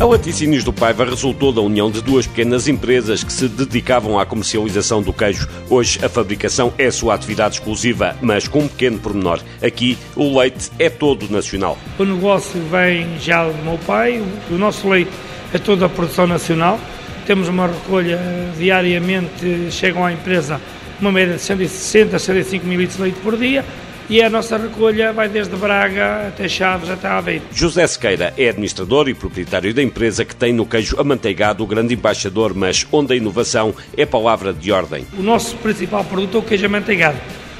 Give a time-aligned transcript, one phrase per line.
[0.00, 4.24] A Laticínios do Paiva resultou da união de duas pequenas empresas que se dedicavam à
[4.24, 5.48] comercialização do queijo.
[5.68, 9.40] Hoje a fabricação é sua atividade exclusiva, mas com um pequeno pormenor.
[9.60, 11.76] Aqui o leite é todo nacional.
[11.98, 15.10] O negócio vem já do meu pai, o nosso leite
[15.52, 16.78] é toda a produção nacional.
[17.26, 18.20] Temos uma recolha
[18.56, 20.60] diariamente, chegam à empresa
[21.00, 23.64] uma média de 160 a 105 mil litros de leite por dia
[24.08, 27.44] e a nossa recolha vai desde Braga até Chaves, até Aveiro.
[27.52, 31.94] José Sequeira é administrador e proprietário da empresa que tem no queijo amanteigado o grande
[31.94, 35.06] embaixador, mas onde a inovação é palavra de ordem.
[35.18, 37.18] O nosso principal produto é o queijo amanteigado,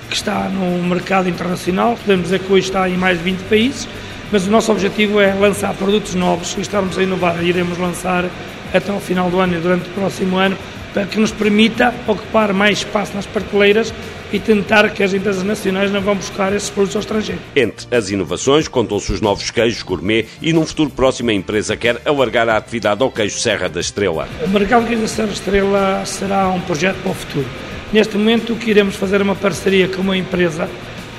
[0.08, 3.88] que está no mercado internacional, podemos dizer que hoje está em mais de 20 países,
[4.32, 7.42] mas o nosso objetivo é lançar produtos novos e estarmos a inovar.
[7.44, 8.24] Iremos lançar
[8.72, 10.56] até ao final do ano e durante o próximo ano
[10.98, 13.94] para que nos permita ocupar mais espaço nas prateleiras
[14.32, 17.40] e tentar que as empresas nacionais não vão buscar esses produtos ao estrangeiro.
[17.54, 22.02] Entre as inovações, contam-se os novos queijos gourmet e num futuro próximo a empresa quer
[22.04, 24.28] alargar a atividade ao queijo Serra da Estrela.
[24.44, 27.46] O mercado queijo da Serra da Estrela será um projeto para o futuro.
[27.92, 30.68] Neste momento, queremos fazer uma parceria com uma empresa,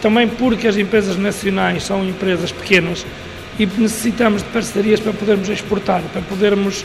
[0.01, 3.05] também porque as empresas nacionais são empresas pequenas
[3.57, 6.83] e necessitamos de parcerias para podermos exportar, para podermos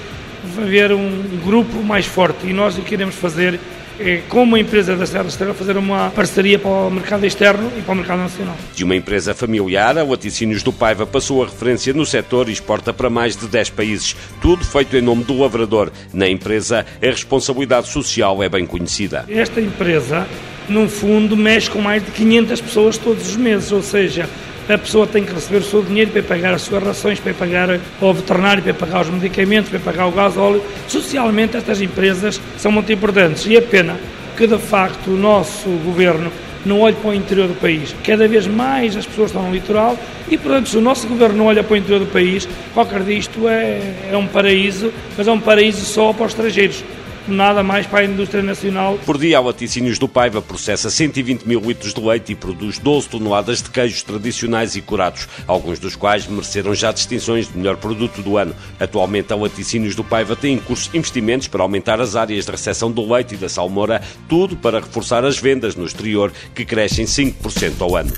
[0.59, 2.47] haver um grupo mais forte.
[2.47, 3.59] E nós o que queremos fazer
[3.99, 7.83] é, com uma empresa da Serra Estrela, fazer uma parceria para o mercado externo e
[7.83, 8.57] para o mercado nacional.
[8.75, 12.93] De uma empresa familiar, a Laticínios do Paiva passou a referência no setor e exporta
[12.93, 14.17] para mais de 10 países.
[14.41, 15.93] Tudo feito em nome do lavrador.
[16.13, 19.25] Na empresa, a responsabilidade social é bem conhecida.
[19.29, 20.27] Esta empresa,
[20.69, 24.29] no fundo, mexe com mais de 500 pessoas todos os meses, ou seja,
[24.69, 27.81] a pessoa tem que receber o seu dinheiro para pagar as suas rações, para pagar
[28.01, 30.63] ao veterinário, para pagar os medicamentos, para pagar o gás óleo.
[30.89, 33.97] Socialmente, estas empresas são muito importantes e é pena
[34.37, 36.33] que, de facto, o nosso governo
[36.65, 37.95] não olhe para o interior do país.
[38.03, 39.99] Cada vez mais as pessoas estão no litoral
[40.31, 43.47] e, portanto, se o nosso governo não olha para o interior do país, qualquer disto
[43.47, 46.83] é, é um paraíso, mas é um paraíso só para os estrangeiros
[47.29, 48.99] nada mais para a indústria nacional.
[49.05, 53.09] Por dia, a Laticínios do Paiva processa 120 mil litros de leite e produz 12
[53.09, 58.23] toneladas de queijos tradicionais e curados, alguns dos quais mereceram já distinções de melhor produto
[58.23, 58.55] do ano.
[58.79, 62.91] Atualmente, a Laticínios do Paiva tem em curso investimentos para aumentar as áreas de recepção
[62.91, 67.81] do leite e da salmoura, tudo para reforçar as vendas no exterior, que crescem 5%
[67.81, 68.13] ao ano.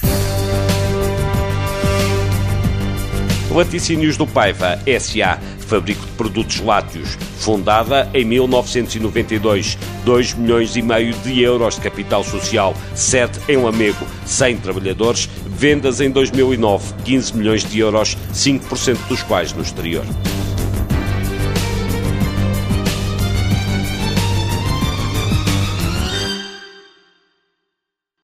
[3.57, 11.13] Laticínios do Paiva S.A., fabrico de produtos lácteos, fundada em 1992, 2 milhões e meio
[11.19, 17.65] de euros de capital social, 7 em Lamego, 100 trabalhadores, vendas em 2009, 15 milhões
[17.65, 20.05] de euros, 5% dos quais no exterior.